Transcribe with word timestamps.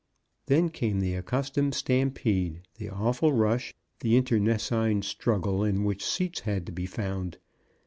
Then 0.47 0.69
came 0.69 0.99
the 0.99 1.13
accustomed 1.13 1.75
stampede, 1.75 2.61
the 2.79 2.89
awful 2.89 3.33
rush, 3.33 3.75
the 3.99 4.15
internecine 4.17 5.03
struggle 5.03 5.63
in 5.63 5.83
which 5.83 6.03
seats 6.03 6.39
had 6.39 6.65
to 6.65 6.71
be 6.71 6.87
found. 6.87 7.37